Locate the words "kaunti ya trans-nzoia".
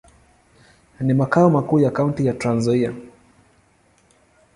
1.91-2.93